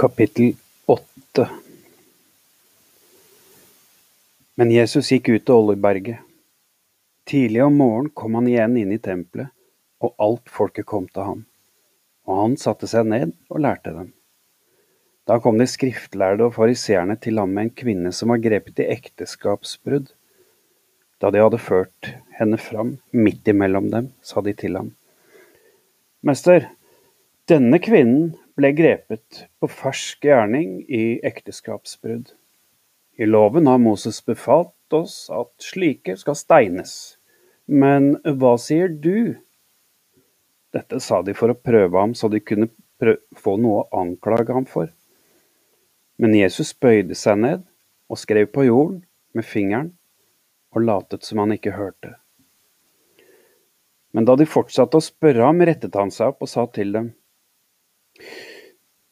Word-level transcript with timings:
Kapittel 0.00 0.54
8 0.86 1.48
Men 4.54 4.70
Jesus 4.72 5.10
gikk 5.12 5.28
ut 5.28 5.44
til 5.44 5.52
Oljeberget. 5.58 6.22
Tidlig 7.28 7.60
om 7.66 7.76
morgenen 7.76 8.08
kom 8.16 8.38
han 8.38 8.48
igjen 8.48 8.78
inn 8.80 8.94
i 8.96 8.98
tempelet, 9.04 9.52
og 10.00 10.16
alt 10.24 10.48
folket 10.48 10.88
kom 10.88 11.04
til 11.12 11.28
ham. 11.28 11.44
Og 12.24 12.40
han 12.40 12.56
satte 12.64 12.88
seg 12.88 13.12
ned 13.12 13.36
og 13.52 13.60
lærte 13.60 13.92
dem. 13.98 14.08
Da 15.28 15.36
kom 15.36 15.60
de 15.60 15.68
skriftlærde 15.68 16.48
og 16.48 16.56
fariseerne 16.56 17.20
til 17.20 17.36
ham 17.36 17.52
med 17.52 17.68
en 17.68 17.76
kvinne 17.84 18.16
som 18.16 18.32
var 18.32 18.40
grepet 18.40 18.80
i 18.80 18.88
ekteskapsbrudd. 18.96 20.14
Da 21.20 21.28
de 21.28 21.44
hadde 21.44 21.60
ført 21.60 22.14
henne 22.40 22.56
fram 22.56 22.96
midt 23.12 23.52
imellom 23.52 23.92
dem, 23.92 24.14
sa 24.24 24.40
de 24.40 24.56
til 24.56 24.80
ham. 24.80 24.94
Mester, 26.24 26.70
denne 27.52 27.84
kvinnen 27.84 28.30
ble 28.60 28.74
grepet 28.76 29.44
på 29.60 29.68
fersk 29.72 30.26
gjerning 30.28 30.82
i 30.84 31.18
ekteskapsbrudd. 31.24 32.34
I 33.20 33.26
loven 33.28 33.68
har 33.70 33.80
Moses 33.80 34.20
befalt 34.24 34.96
oss 34.96 35.30
at 35.32 35.50
slike 35.64 36.16
skal 36.20 36.36
steines. 36.36 36.92
Men 37.66 38.14
hva 38.24 38.56
sier 38.60 38.92
du? 38.92 39.38
Dette 40.74 41.00
sa 41.02 41.22
de 41.26 41.34
for 41.34 41.52
å 41.52 41.58
prøve 41.58 41.98
ham, 41.98 42.14
så 42.14 42.28
de 42.28 42.42
kunne 42.44 42.68
få 43.36 43.56
noe 43.60 43.84
å 43.84 44.02
anklage 44.02 44.54
ham 44.54 44.66
for. 44.68 44.90
Men 46.20 46.36
Jesus 46.36 46.74
bøyde 46.76 47.16
seg 47.16 47.40
ned 47.40 47.64
og 48.10 48.20
skrev 48.20 48.50
på 48.52 48.66
jorden 48.68 49.00
med 49.32 49.46
fingeren 49.46 49.94
og 50.74 50.84
latet 50.84 51.24
som 51.26 51.40
han 51.40 51.54
ikke 51.56 51.74
hørte. 51.74 52.18
Men 54.12 54.26
da 54.26 54.34
de 54.36 54.46
fortsatte 54.46 54.98
å 54.98 55.04
spørre 55.04 55.46
ham, 55.46 55.62
rettet 55.62 55.96
han 55.96 56.10
seg 56.12 56.34
opp 56.34 56.44
og 56.44 56.50
sa 56.50 56.66
til 56.74 56.92
dem. 56.94 57.12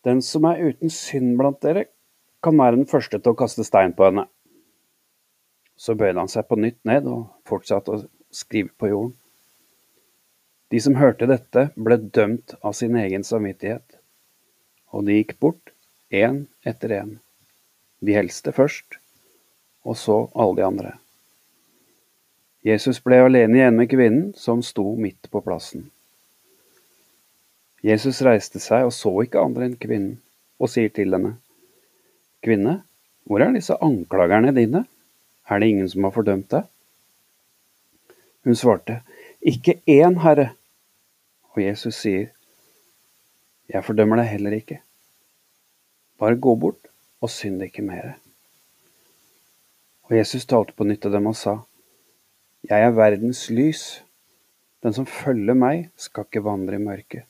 Den 0.06 0.20
som 0.22 0.46
er 0.48 0.60
uten 0.70 0.92
synd 0.92 1.36
blant 1.38 1.60
dere, 1.64 1.86
kan 2.42 2.58
være 2.58 2.78
den 2.78 2.90
første 2.90 3.18
til 3.18 3.34
å 3.34 3.38
kaste 3.38 3.64
stein 3.66 3.94
på 3.98 4.06
henne. 4.06 4.28
Så 5.78 5.94
bøyde 5.98 6.18
han 6.20 6.30
seg 6.30 6.46
på 6.46 6.58
nytt 6.58 6.78
ned 6.86 7.06
og 7.10 7.26
fortsatte 7.48 7.94
å 7.94 8.04
skrive 8.34 8.70
på 8.78 8.90
jorden. 8.92 9.16
De 10.68 10.80
som 10.84 10.98
hørte 11.00 11.26
dette, 11.30 11.70
ble 11.80 11.96
dømt 11.96 12.54
av 12.60 12.76
sin 12.76 12.96
egen 13.00 13.24
samvittighet, 13.24 13.98
og 14.92 15.06
de 15.08 15.16
gikk 15.16 15.38
bort, 15.40 15.72
én 16.12 16.44
etter 16.66 16.92
én. 16.98 17.14
De 18.04 18.14
eldste 18.20 18.52
først, 18.54 18.98
og 19.88 19.96
så 19.96 20.18
alle 20.34 20.58
de 20.58 20.66
andre. 20.66 20.92
Jesus 22.66 23.00
ble 23.00 23.22
alene 23.24 23.56
igjen 23.56 23.78
med 23.78 23.88
kvinnen, 23.90 24.26
som 24.36 24.60
sto 24.66 24.84
midt 24.98 25.30
på 25.32 25.40
plassen. 25.44 25.88
Jesus 27.84 28.22
reiste 28.26 28.60
seg 28.62 28.88
og 28.88 28.94
så 28.94 29.12
ikke 29.22 29.42
andre 29.42 29.68
enn 29.68 29.76
kvinnen, 29.78 30.16
og 30.58 30.70
sier 30.72 30.90
til 30.90 31.14
henne, 31.14 31.36
Kvinne, 32.42 32.80
hvor 33.26 33.42
er 33.42 33.52
disse 33.54 33.74
anklagerne 33.82 34.54
dine? 34.54 34.84
Er 35.50 35.60
det 35.60 35.68
ingen 35.68 35.88
som 35.90 36.06
har 36.06 36.14
fordømt 36.14 36.50
deg? 36.52 36.66
Hun 38.46 38.56
svarte, 38.56 39.02
Ikke 39.42 39.80
én, 39.86 40.18
Herre. 40.22 40.54
Og 41.52 41.62
Jesus 41.62 42.00
sier, 42.00 42.30
Jeg 43.68 43.84
fordømmer 43.84 44.16
deg 44.22 44.30
heller 44.32 44.56
ikke. 44.56 44.80
Bare 46.18 46.40
gå 46.40 46.54
bort 46.56 46.88
og 47.20 47.30
synd 47.30 47.62
ikke 47.62 47.84
mere. 47.84 48.14
Og 50.08 50.16
Jesus 50.16 50.46
talte 50.48 50.72
på 50.72 50.86
nytt 50.88 51.04
av 51.04 51.12
dem 51.12 51.28
og 51.28 51.36
sa, 51.36 51.58
Jeg 52.64 52.80
er 52.80 52.96
verdens 52.96 53.50
lys. 53.52 54.02
Den 54.82 54.96
som 54.96 55.04
følger 55.04 55.58
meg, 55.58 55.90
skal 56.00 56.24
ikke 56.24 56.46
vandre 56.46 56.78
i 56.78 56.82
mørket, 56.82 57.27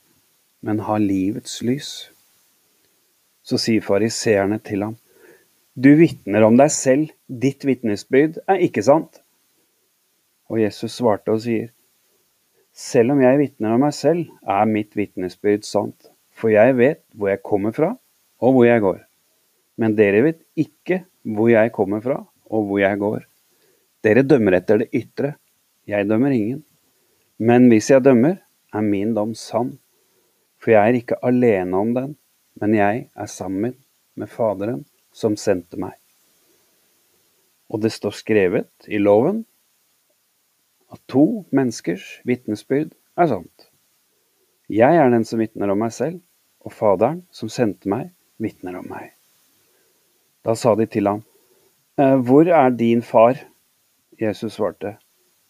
men 0.65 0.83
ha 0.87 0.99
livets 0.99 1.61
lys. 1.63 1.91
Så 3.43 3.59
sier 3.61 3.85
fariseerne 3.85 4.59
til 4.65 4.85
ham, 4.85 4.97
du 5.79 5.93
vitner 5.95 6.43
om 6.43 6.57
deg 6.59 6.73
selv, 6.75 7.13
ditt 7.29 7.63
vitnesbyrd 7.63 8.41
er 8.51 8.65
ikke 8.67 8.83
sant. 8.83 9.21
Og 10.51 10.59
Jesus 10.59 10.97
svarte 10.99 11.31
og 11.31 11.45
sier, 11.45 11.69
selv 12.75 13.15
om 13.15 13.23
jeg 13.23 13.39
vitner 13.39 13.77
om 13.77 13.85
meg 13.87 13.95
selv, 13.95 14.27
er 14.43 14.67
mitt 14.71 14.97
vitnesbyrd 14.99 15.67
sant, 15.67 16.11
for 16.35 16.51
jeg 16.51 16.75
vet 16.79 17.05
hvor 17.15 17.31
jeg 17.31 17.45
kommer 17.47 17.75
fra 17.77 17.93
og 18.43 18.55
hvor 18.57 18.67
jeg 18.67 18.83
går. 18.83 19.01
Men 19.79 19.95
dere 19.99 20.25
vet 20.27 20.43
ikke 20.59 21.05
hvor 21.23 21.51
jeg 21.53 21.75
kommer 21.75 22.03
fra 22.03 22.21
og 22.51 22.67
hvor 22.67 22.83
jeg 22.83 22.99
går. 22.99 23.23
Dere 24.03 24.27
dømmer 24.27 24.59
etter 24.59 24.83
det 24.83 24.91
ytre, 24.95 25.35
jeg 25.87 26.07
dømmer 26.11 26.35
ingen. 26.35 26.65
Men 27.39 27.69
hvis 27.71 27.91
jeg 27.91 28.03
dømmer, 28.03 28.39
er 28.75 28.85
min 28.85 29.15
dom 29.15 29.35
sann 29.39 29.77
for 30.59 30.75
jeg 30.75 30.91
er 30.91 30.99
ikke 30.99 31.21
alene 31.27 31.79
om 31.79 31.95
den, 31.95 32.15
men 32.61 32.75
jeg 32.75 33.07
er 33.15 33.31
sammen 33.31 33.77
med 34.19 34.31
Faderen 34.33 34.83
som 35.15 35.37
sendte 35.39 35.79
meg. 35.81 35.95
Og 37.69 37.83
det 37.85 37.93
står 37.95 38.17
skrevet 38.17 38.89
i 38.89 39.01
loven 39.01 39.45
at 40.93 41.01
to 41.11 41.45
menneskers 41.55 42.19
vitnesbyrd 42.29 42.95
er 43.19 43.29
sant. 43.31 43.69
Jeg 44.69 44.97
er 45.01 45.13
den 45.13 45.25
som 45.29 45.41
vitner 45.41 45.73
om 45.73 45.81
meg 45.81 45.93
selv, 45.97 46.21
og 46.65 46.75
Faderen 46.75 47.23
som 47.33 47.51
sendte 47.53 47.89
meg, 47.89 48.11
vitner 48.41 48.81
om 48.81 48.89
meg. 48.89 49.13
Da 50.45 50.55
sa 50.57 50.75
de 50.79 50.87
til 50.89 51.09
ham, 51.09 51.23
«Eh, 51.99 52.17
Hvor 52.17 52.47
er 52.47 52.71
din 52.71 53.03
far? 53.03 53.41
Jesus 54.21 54.55
svarte, 54.55 54.97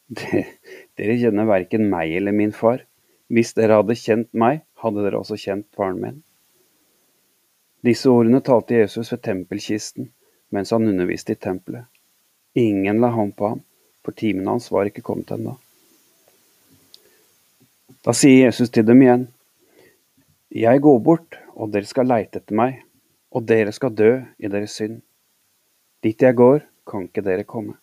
Dere 0.09 1.17
kjenner 1.21 1.49
verken 1.49 1.89
meg 1.91 2.15
eller 2.17 2.33
min 2.33 2.53
far. 2.53 2.81
Hvis 3.29 3.53
dere 3.57 3.77
hadde 3.83 3.97
kjent 3.99 4.31
meg, 4.33 4.63
hadde 4.83 5.05
dere 5.05 5.21
også 5.21 5.39
kjent 5.41 5.67
faren 5.77 6.01
min. 6.03 6.19
Disse 7.87 8.11
ordene 8.11 8.41
talte 8.45 8.81
Jesus 8.81 9.13
ved 9.13 9.23
tempelkisten 9.23 10.11
mens 10.55 10.73
han 10.73 10.89
underviste 10.89 11.35
i 11.35 11.41
tempelet. 11.41 11.85
Ingen 12.57 13.01
la 13.03 13.11
hånd 13.13 13.35
på 13.37 13.51
ham, 13.53 13.59
for 14.05 14.17
timen 14.17 14.47
hans 14.49 14.71
var 14.73 14.89
ikke 14.89 15.05
kommet 15.05 15.31
ennå. 15.35 15.59
Da 18.03 18.15
sier 18.17 18.47
Jesus 18.47 18.73
til 18.73 18.87
dem 18.89 19.03
igjen, 19.05 19.27
Jeg 20.49 20.81
går 20.81 21.01
bort, 21.05 21.37
og 21.53 21.75
dere 21.75 21.85
skal 21.85 22.09
leite 22.09 22.41
etter 22.41 22.57
meg, 22.57 22.79
og 23.29 23.45
dere 23.45 23.75
skal 23.77 23.93
dø 23.93 24.15
i 24.39 24.49
deres 24.49 24.79
synd. 24.81 25.03
Dit 26.03 26.23
jeg 26.25 26.35
går, 26.35 26.63
kan 26.89 27.05
ikke 27.05 27.27
dere 27.27 27.45
komme. 27.45 27.77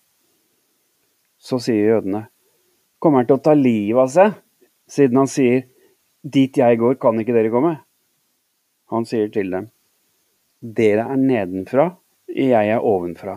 Så 1.37 1.59
sier 1.61 1.93
jødene, 1.93 2.25
Kommer 2.97 3.21
han 3.21 3.29
til 3.29 3.37
å 3.37 3.43
ta 3.45 3.53
livet 3.53 4.01
av 4.01 4.09
seg? 4.09 4.41
siden 4.89 5.17
han 5.17 5.29
sier, 5.29 5.63
Dit 6.25 6.57
jeg 6.57 6.79
går, 6.81 6.97
kan 6.97 7.19
ikke 7.21 7.35
dere 7.35 7.53
komme. 7.53 7.75
Han 8.89 9.05
sier 9.05 9.29
til 9.33 9.51
dem, 9.53 9.69
Dere 10.65 11.03
er 11.13 11.19
nedenfra, 11.21 11.91
jeg 12.33 12.69
er 12.73 12.81
ovenfra. 12.81 13.35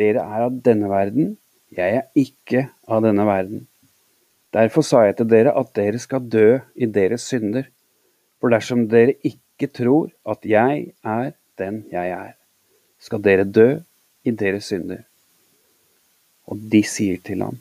Dere 0.00 0.22
er 0.24 0.44
av 0.46 0.60
denne 0.64 0.88
verden, 0.88 1.34
jeg 1.76 1.98
er 1.98 2.06
ikke 2.16 2.68
av 2.88 3.02
denne 3.04 3.26
verden. 3.28 3.66
Derfor 4.56 4.86
sa 4.86 5.02
jeg 5.04 5.18
til 5.18 5.28
dere 5.28 5.52
at 5.60 5.74
dere 5.76 6.00
skal 6.00 6.24
dø 6.32 6.46
i 6.80 6.88
deres 6.88 7.26
synder. 7.28 7.66
For 8.40 8.52
dersom 8.52 8.86
dere 8.88 9.18
ikke 9.26 9.68
tror 9.68 10.08
at 10.28 10.48
jeg 10.48 10.94
er 11.04 11.34
den 11.60 11.82
jeg 11.92 12.12
er, 12.12 12.32
skal 13.00 13.20
dere 13.24 13.44
dø 13.44 13.68
i 14.24 14.32
deres 14.32 14.70
synder. 14.72 15.04
Og 16.48 16.60
de 16.72 16.82
sier 16.86 17.20
til 17.24 17.44
ham, 17.44 17.60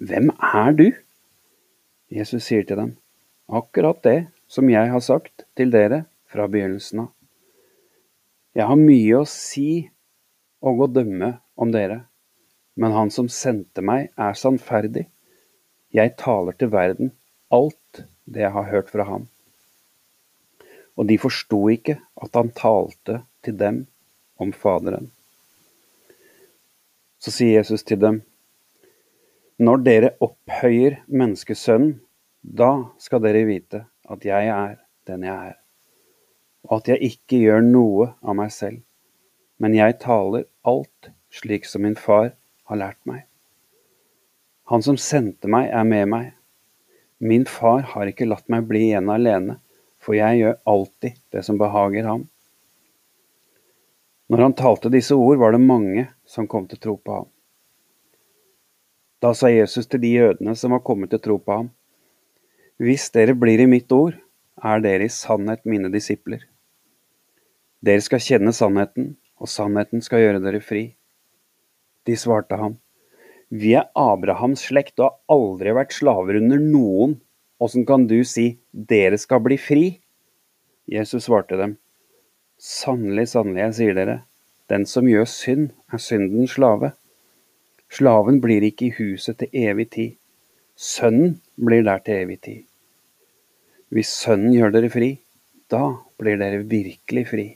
Hvem 0.00 0.30
er 0.32 0.72
du? 0.72 0.86
Jesus 2.12 2.48
sier 2.48 2.64
til 2.64 2.80
dem, 2.80 2.96
akkurat 3.52 4.02
det 4.02 4.18
som 4.48 4.68
jeg 4.70 4.90
har 4.92 5.04
sagt 5.04 5.44
til 5.56 5.72
dere 5.72 6.04
fra 6.32 6.48
begynnelsen 6.48 7.04
av. 7.04 7.10
Jeg 8.56 8.68
har 8.68 8.80
mye 8.80 9.20
å 9.20 9.28
si 9.28 9.88
og 10.62 10.84
å 10.84 10.88
dømme 10.92 11.34
om 11.56 11.72
dere, 11.72 12.02
men 12.76 12.94
han 12.96 13.10
som 13.12 13.28
sendte 13.32 13.84
meg, 13.84 14.10
er 14.16 14.36
sannferdig. 14.38 15.06
Jeg 15.92 16.16
taler 16.20 16.56
til 16.56 16.72
verden 16.72 17.12
alt 17.52 18.04
det 18.24 18.44
jeg 18.44 18.54
har 18.54 18.68
hørt 18.70 18.92
fra 18.92 19.06
ham. 19.08 19.26
Og 20.96 21.08
de 21.08 21.18
forsto 21.20 21.64
ikke 21.72 21.98
at 22.20 22.36
han 22.36 22.52
talte 22.56 23.22
til 23.44 23.56
dem 23.60 23.82
om 24.40 24.52
Faderen. 24.52 25.10
Så 27.22 27.32
sier 27.32 27.60
Jesus 27.60 27.84
til 27.86 28.00
dem, 28.02 28.22
når 29.62 29.84
dere 29.86 30.14
opphøyer 30.24 31.02
menneskesønnen, 31.06 32.00
da 32.42 32.90
skal 32.98 33.22
dere 33.22 33.44
vite 33.46 33.84
at 34.10 34.24
jeg 34.26 34.48
er 34.50 34.78
den 35.06 35.26
jeg 35.26 35.50
er, 35.52 35.58
og 36.68 36.80
at 36.80 36.92
jeg 36.92 37.10
ikke 37.12 37.38
gjør 37.42 37.62
noe 37.66 38.12
av 38.22 38.38
meg 38.38 38.52
selv, 38.54 38.82
men 39.62 39.74
jeg 39.78 40.00
taler 40.02 40.48
alt 40.66 41.12
slik 41.32 41.66
som 41.70 41.86
min 41.86 41.96
far 41.98 42.32
har 42.68 42.78
lært 42.78 42.98
meg. 43.08 43.24
Han 44.70 44.82
som 44.82 44.98
sendte 44.98 45.50
meg, 45.50 45.68
er 45.70 45.84
med 45.86 46.08
meg. 46.10 46.30
Min 47.22 47.44
far 47.46 47.82
har 47.94 48.10
ikke 48.10 48.28
latt 48.28 48.48
meg 48.50 48.66
bli 48.66 48.88
igjen 48.88 49.10
alene, 49.10 49.58
for 50.02 50.16
jeg 50.18 50.40
gjør 50.40 50.58
alltid 50.66 51.18
det 51.34 51.42
som 51.46 51.58
behager 51.60 52.06
ham. 52.08 52.24
Når 54.32 54.42
han 54.42 54.56
talte 54.58 54.90
disse 54.90 55.14
ord, 55.14 55.38
var 55.38 55.52
det 55.52 55.62
mange 55.62 56.06
som 56.26 56.48
kom 56.48 56.66
til 56.66 56.80
tro 56.82 56.96
på 56.96 57.20
ham. 57.20 57.28
Da 59.22 59.34
sa 59.36 59.50
Jesus 59.52 59.86
til 59.86 60.02
de 60.02 60.10
jødene 60.10 60.56
som 60.58 60.74
var 60.74 60.82
kommet 60.82 61.12
til 61.12 61.20
tro 61.22 61.36
på 61.38 61.58
ham, 61.60 61.68
Hvis 62.82 63.12
dere 63.14 63.36
blir 63.38 63.60
i 63.62 63.68
mitt 63.70 63.92
ord, 63.94 64.16
er 64.58 64.80
dere 64.82 65.06
i 65.06 65.12
sannhet 65.14 65.60
mine 65.70 65.86
disipler. 65.92 66.40
Dere 67.78 68.02
skal 68.02 68.22
kjenne 68.24 68.50
sannheten, 68.56 69.12
og 69.38 69.50
sannheten 69.50 70.02
skal 70.02 70.18
gjøre 70.24 70.40
dere 70.42 70.58
fri. 70.58 70.82
De 72.10 72.16
svarte 72.18 72.58
ham, 72.58 72.80
Vi 73.54 73.76
er 73.78 73.86
Abrahams 73.94 74.64
slekt 74.66 74.98
og 74.98 75.12
har 75.12 75.36
aldri 75.36 75.74
vært 75.76 75.94
slaver 75.94 76.40
under 76.40 76.58
noen. 76.58 77.14
Åssen 77.62 77.86
kan 77.86 78.08
du 78.10 78.16
si 78.26 78.48
dere 78.72 79.20
skal 79.20 79.44
bli 79.46 79.60
fri? 79.60 79.84
Jesus 80.90 81.28
svarte 81.28 81.60
dem, 81.60 81.76
Sannelig, 82.58 83.28
sannelig, 83.36 83.62
jeg 83.62 83.78
sier 83.78 83.94
dere, 84.00 84.18
den 84.66 84.88
som 84.90 85.06
gjør 85.06 85.30
synd, 85.30 85.70
er 85.92 86.02
syndens 86.02 86.56
slave. 86.58 86.96
Slaven 87.94 88.42
blir 88.42 88.66
ikke 88.66 88.88
i 88.88 88.92
huset 88.98 89.38
til 89.38 89.54
evig 89.68 89.90
tid. 89.94 90.18
Sønnen 90.74 91.38
blir 91.54 91.86
der 91.86 92.02
til 92.02 92.24
evig 92.24 92.42
tid. 92.42 92.71
Hvis 93.92 94.12
Sønnen 94.22 94.54
gjør 94.56 94.72
dere 94.72 94.88
fri, 94.92 95.10
da 95.68 95.82
blir 96.20 96.38
dere 96.40 96.62
virkelig 96.68 97.26
fri. 97.28 97.46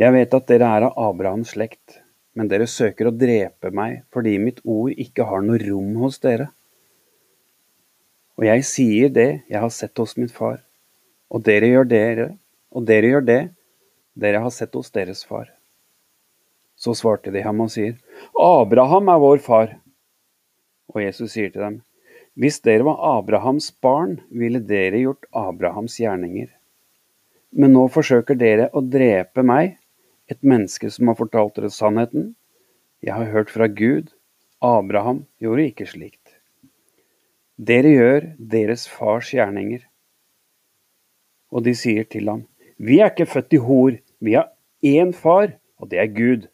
Jeg 0.00 0.12
vet 0.12 0.36
at 0.36 0.48
dere 0.48 0.70
er 0.76 0.86
av 0.88 0.96
Abrahams 1.08 1.52
slekt, 1.52 1.98
men 2.36 2.48
dere 2.48 2.68
søker 2.68 3.08
å 3.08 3.16
drepe 3.16 3.72
meg 3.72 4.02
fordi 4.12 4.36
mitt 4.40 4.62
ord 4.64 4.92
ikke 4.92 5.24
har 5.28 5.44
noe 5.44 5.60
rom 5.60 5.94
hos 6.00 6.18
dere. 6.24 6.50
Og 8.36 8.44
jeg 8.48 8.64
sier 8.68 9.12
det 9.12 9.28
jeg 9.48 9.60
har 9.60 9.72
sett 9.72 9.96
hos 10.00 10.16
min 10.20 10.32
far, 10.32 10.58
og 11.32 11.44
dere 11.44 11.70
gjør 11.72 11.88
dere, 11.92 12.26
og 12.72 12.84
dere 12.88 13.12
gjør 13.12 13.28
det 13.28 13.42
dere 14.16 14.40
har 14.40 14.50
sett 14.50 14.72
hos 14.74 14.88
deres 14.90 15.24
far. 15.28 15.50
Så 16.76 16.94
svarte 16.96 17.32
de 17.32 17.42
ham 17.44 17.60
og 17.60 17.72
sier, 17.72 17.96
Abraham 18.40 19.10
er 19.12 19.20
vår 19.20 19.42
far. 19.44 19.74
Og 20.92 21.02
Jesus 21.02 21.34
sier 21.34 21.52
til 21.52 21.64
dem, 21.64 21.78
Hvis 22.36 22.60
dere 22.60 22.84
var 22.84 23.00
Abrahams 23.16 23.70
barn, 23.80 24.18
ville 24.28 24.60
dere 24.60 25.00
gjort 25.00 25.24
Abrahams 25.32 25.96
gjerninger. 26.02 26.50
Men 27.56 27.72
nå 27.72 27.86
forsøker 27.88 28.36
dere 28.36 28.68
å 28.76 28.82
drepe 28.84 29.44
meg, 29.46 29.78
et 30.28 30.42
menneske 30.42 30.90
som 30.92 31.08
har 31.08 31.16
fortalt 31.16 31.56
dere 31.56 31.70
sannheten. 31.72 32.34
Jeg 33.00 33.14
har 33.16 33.32
hørt 33.32 33.52
fra 33.54 33.70
Gud. 33.72 34.10
Abraham 34.60 35.24
gjorde 35.40 35.68
ikke 35.70 35.88
slikt. 35.88 36.36
Dere 37.56 37.94
gjør 37.94 38.26
deres 38.36 38.84
fars 38.90 39.32
gjerninger. 39.32 39.86
Og 41.48 41.64
de 41.64 41.72
sier 41.78 42.04
til 42.04 42.28
ham, 42.28 42.44
Vi 42.76 43.00
er 43.00 43.08
ikke 43.08 43.24
født 43.24 43.54
i 43.56 43.62
hor, 43.64 43.94
vi 44.20 44.34
har 44.36 44.50
én 44.84 45.14
far, 45.16 45.56
og 45.80 45.88
det 45.88 45.98
er 45.98 46.12
Gud. 46.12 46.48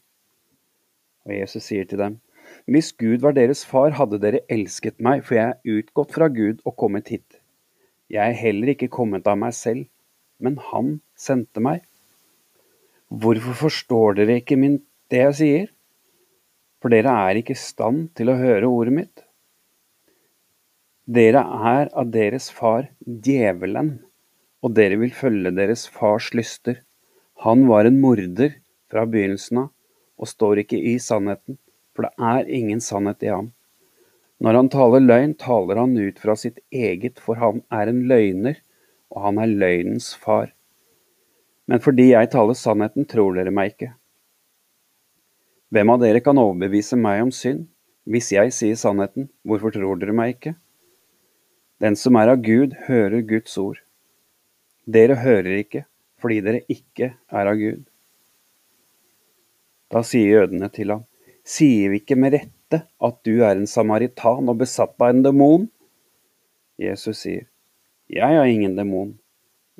Og 1.26 1.34
Jesus 1.34 1.64
sier 1.64 1.84
til 1.84 1.98
dem, 1.98 2.20
Hvis 2.70 2.92
Gud 2.94 3.22
var 3.24 3.34
deres 3.34 3.64
far, 3.66 3.90
hadde 3.98 4.20
dere 4.22 4.44
elsket 4.52 5.00
meg, 5.02 5.24
for 5.26 5.38
jeg 5.38 5.54
er 5.54 5.78
utgått 5.78 6.12
fra 6.14 6.28
Gud 6.30 6.60
og 6.64 6.76
kommet 6.78 7.10
hit. 7.10 7.40
Jeg 8.12 8.22
er 8.22 8.38
heller 8.38 8.74
ikke 8.74 8.92
kommet 8.92 9.26
av 9.26 9.38
meg 9.40 9.54
selv, 9.56 9.88
men 10.38 10.58
Han 10.70 11.00
sendte 11.18 11.62
meg. 11.62 11.82
Hvorfor 13.08 13.58
forstår 13.66 14.20
dere 14.20 14.38
ikke 14.40 14.58
min, 14.58 14.78
det 15.10 15.24
jeg 15.24 15.38
sier? 15.40 15.66
For 16.82 16.92
dere 16.92 17.12
er 17.28 17.40
ikke 17.40 17.56
i 17.56 17.62
stand 17.62 18.08
til 18.18 18.30
å 18.30 18.38
høre 18.38 18.70
ordet 18.70 18.94
mitt. 18.94 19.24
Dere 21.06 21.42
er 21.74 21.90
av 21.98 22.10
deres 22.14 22.48
far 22.54 22.88
djevelen, 23.02 23.96
og 24.62 24.74
dere 24.78 25.00
vil 25.00 25.14
følge 25.14 25.50
deres 25.54 25.88
fars 25.90 26.30
lyster. 26.34 26.78
Han 27.42 27.66
var 27.66 27.88
en 27.88 27.98
morder 28.02 28.54
fra 28.90 29.02
begynnelsen 29.08 29.64
av, 29.64 29.70
og 30.22 30.30
står 30.30 30.62
ikke 30.62 30.78
i 30.78 30.94
sannheten, 31.02 31.58
for 31.94 32.06
det 32.06 32.12
er 32.18 32.48
ingen 32.48 32.80
sannhet 32.80 33.22
i 33.22 33.30
ham. 33.32 33.52
Når 34.42 34.58
han 34.58 34.70
taler 34.72 35.04
løgn, 35.04 35.34
taler 35.38 35.78
han 35.78 35.94
ut 35.94 36.18
fra 36.18 36.34
sitt 36.38 36.58
eget, 36.74 37.20
for 37.22 37.38
han 37.38 37.62
er 37.70 37.90
en 37.90 38.00
løgner, 38.10 38.56
og 39.12 39.26
han 39.28 39.38
er 39.38 39.52
løgnens 39.52 40.12
far. 40.18 40.50
Men 41.70 41.82
fordi 41.84 42.08
jeg 42.10 42.32
taler 42.32 42.58
sannheten, 42.58 43.06
tror 43.06 43.36
dere 43.36 43.52
meg 43.54 43.74
ikke. 43.74 43.92
Hvem 45.72 45.92
av 45.94 46.02
dere 46.02 46.20
kan 46.24 46.40
overbevise 46.40 46.98
meg 46.98 47.22
om 47.22 47.30
synd? 47.32 47.68
Hvis 48.02 48.32
jeg 48.34 48.50
sier 48.56 48.76
sannheten, 48.76 49.28
hvorfor 49.46 49.70
tror 49.72 50.00
dere 50.00 50.16
meg 50.16 50.34
ikke? 50.34 50.56
Den 51.82 51.94
som 51.98 52.18
er 52.18 52.32
av 52.34 52.42
Gud, 52.42 52.74
hører 52.88 53.22
Guds 53.26 53.54
ord. 53.62 53.78
Dere 54.90 55.20
hører 55.22 55.62
ikke, 55.62 55.84
fordi 56.18 56.40
dere 56.42 56.64
ikke 56.70 57.12
er 57.30 57.50
av 57.52 57.62
Gud. 57.62 57.86
Da 59.92 60.02
sier 60.06 60.42
jødene 60.42 60.68
til 60.74 60.90
ham, 60.94 61.06
sier 61.44 61.92
vi 61.92 62.00
ikke 62.02 62.18
med 62.18 62.36
rette 62.36 62.82
at 62.86 63.18
du 63.26 63.42
er 63.42 63.56
en 63.56 63.68
samaritan 63.68 64.50
og 64.50 64.60
besatt 64.62 64.94
av 65.00 65.12
en 65.12 65.22
demon? 65.26 65.68
Jesus 66.80 67.24
sier, 67.24 67.46
jeg 68.12 68.38
har 68.38 68.48
ingen 68.48 68.76
demon, 68.76 69.14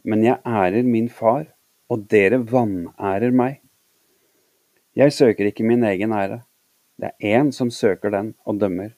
men 0.04 0.24
jeg 0.24 0.40
ærer 0.46 0.86
min 0.86 1.08
far 1.12 1.46
og 1.92 2.06
dere 2.12 2.40
vanærer 2.48 3.34
meg. 3.34 3.60
Jeg 4.96 5.14
søker 5.16 5.48
ikke 5.48 5.66
min 5.66 5.84
egen 5.88 6.12
ære, 6.12 6.42
det 7.00 7.12
er 7.12 7.40
én 7.40 7.52
som 7.52 7.70
søker 7.72 8.12
den 8.12 8.34
og 8.44 8.60
dømmer. 8.60 8.92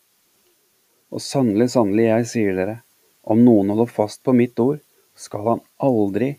Og 1.14 1.22
sannelig, 1.22 1.70
sannelig, 1.74 2.08
jeg 2.08 2.30
sier 2.30 2.56
dere, 2.58 2.76
om 3.22 3.40
noen 3.46 3.70
holder 3.72 3.90
fast 3.90 4.22
på 4.26 4.34
mitt 4.36 4.58
ord, 4.60 4.80
skal 5.14 5.46
han 5.46 5.62
aldri 5.78 6.34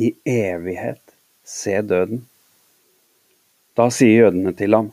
i 0.00 0.14
evighet 0.24 1.02
se 1.44 1.76
døden. 1.84 2.24
Da 3.76 3.90
sier 3.92 4.26
jødene 4.26 4.54
til 4.56 4.74
ham, 4.74 4.90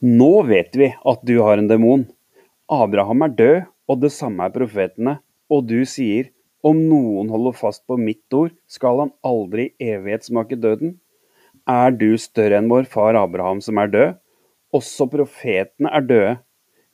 nå 0.00 0.32
vet 0.48 0.74
vi 0.76 0.90
at 0.94 1.22
du 1.26 1.36
har 1.42 1.60
en 1.60 1.68
demon. 1.70 2.06
Abraham 2.70 3.26
er 3.26 3.36
død, 3.38 3.58
og 3.88 4.00
det 4.00 4.12
samme 4.14 4.46
er 4.46 4.54
profetene, 4.54 5.18
og 5.52 5.66
du 5.68 5.84
sier, 5.88 6.30
om 6.64 6.78
noen 6.88 7.28
holder 7.28 7.56
fast 7.58 7.82
på 7.84 7.98
mitt 8.00 8.32
ord, 8.32 8.54
skal 8.66 9.02
han 9.02 9.12
aldri 9.26 9.68
i 9.76 9.90
evighet 9.92 10.24
smake 10.24 10.56
døden. 10.56 10.96
Er 11.68 11.92
du 11.92 12.16
større 12.20 12.56
enn 12.60 12.70
vår 12.72 12.88
far 12.88 13.16
Abraham 13.20 13.60
som 13.64 13.78
er 13.80 13.92
død? 13.92 14.16
Også 14.74 15.06
profetene 15.12 15.92
er 15.92 16.08
døde. 16.08 16.32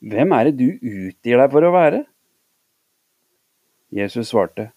Hvem 0.03 0.35
er 0.35 0.49
det 0.49 0.57
du 0.59 0.67
utgir 0.75 1.39
deg 1.39 1.53
for 1.53 1.63
å 1.63 1.71
være? 1.71 2.03
Jesus 3.91 4.31
svarte, 4.31 4.71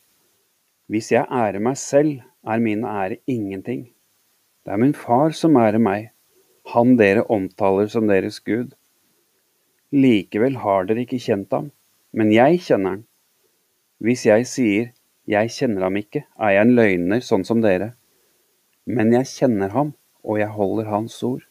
Hvis 0.90 1.10
jeg 1.12 1.26
ærer 1.30 1.62
meg 1.62 1.78
selv, 1.80 2.22
er 2.46 2.60
min 2.60 2.84
ære 2.84 3.18
ingenting. 3.26 3.88
Det 4.64 4.72
er 4.72 4.80
min 4.80 4.94
far 4.94 5.32
som 5.32 5.56
ærer 5.56 5.80
meg, 5.80 6.10
han 6.72 6.96
dere 6.96 7.26
omtaler 7.32 7.88
som 7.92 8.08
deres 8.08 8.40
Gud. 8.40 8.72
Likevel 9.94 10.56
har 10.62 10.86
dere 10.88 11.04
ikke 11.04 11.20
kjent 11.22 11.52
ham, 11.52 11.70
men 12.16 12.32
jeg 12.32 12.62
kjenner 12.66 12.96
han. 12.96 13.02
Hvis 14.00 14.24
jeg 14.26 14.46
sier 14.46 14.92
'jeg 15.26 15.50
kjenner 15.50 15.82
ham 15.82 15.96
ikke', 15.96 16.24
er 16.38 16.50
jeg 16.50 16.66
en 16.66 16.76
løgner 16.76 17.20
sånn 17.20 17.44
som 17.44 17.60
dere. 17.60 17.94
Men 18.86 19.12
jeg 19.12 19.26
kjenner 19.26 19.70
ham, 19.70 19.94
og 20.24 20.38
jeg 20.38 20.48
holder 20.48 20.84
hans 20.84 21.22
ord. 21.22 21.44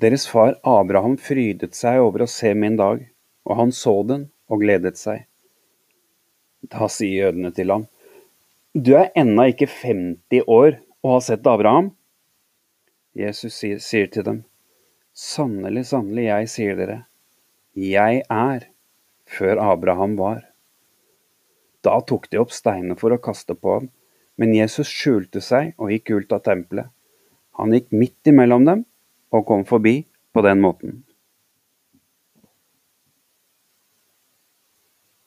Deres 0.00 0.26
far 0.26 0.54
Abraham 0.64 1.16
frydet 1.16 1.74
seg 1.74 2.00
over 2.00 2.22
å 2.22 2.28
se 2.30 2.54
min 2.54 2.76
dag, 2.76 3.06
og 3.44 3.56
han 3.56 3.72
så 3.72 4.02
den 4.06 4.30
og 4.48 4.60
gledet 4.60 4.96
seg. 4.96 5.24
Da 6.62 6.88
sier 6.88 7.28
jødene 7.28 7.54
til 7.54 7.70
ham, 7.70 7.86
Du 8.74 8.94
er 8.94 9.10
ennå 9.16 9.48
ikke 9.50 9.66
50 9.66 10.44
år 10.46 10.78
og 11.02 11.10
har 11.12 11.20
sett 11.20 11.46
Abraham? 11.46 11.90
Jesus 13.18 13.56
sier, 13.58 14.06
til 14.06 14.22
dem, 14.22 14.42
Sannelig, 15.18 15.88
sannelig, 15.90 16.28
jeg 16.28 16.50
sier 16.52 16.76
dere, 16.78 16.98
jeg 17.74 18.20
er 18.30 18.68
før 19.26 19.58
Abraham 19.72 20.14
var. 20.20 20.44
Da 21.82 21.96
tok 22.06 22.28
de 22.30 22.38
opp 22.38 22.54
steiner 22.54 22.98
for 23.00 23.10
å 23.10 23.18
kaste 23.22 23.56
på 23.58 23.74
ham, 23.74 23.88
men 24.38 24.54
Jesus 24.54 24.86
skjulte 24.86 25.42
seg 25.42 25.74
og 25.82 25.90
gikk 25.90 26.14
ut 26.14 26.36
av 26.36 26.44
tempelet. 26.46 26.92
Han 27.58 27.74
gikk 27.74 27.90
midt 27.90 28.30
imellom 28.30 28.68
dem 28.68 28.86
og 29.34 29.46
kom 29.50 29.66
forbi 29.66 29.96
på 30.30 30.44
den 30.46 30.62
måten. 30.62 31.00